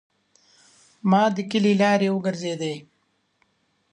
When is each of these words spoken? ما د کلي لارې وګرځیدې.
ما 1.09 1.23
د 1.35 1.37
کلي 1.51 1.73
لارې 1.81 2.07
وګرځیدې. 2.11 2.75